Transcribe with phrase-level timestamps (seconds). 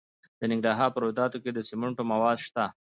[0.39, 2.63] د ننګرهار په روداتو کې د سمنټو مواد شته.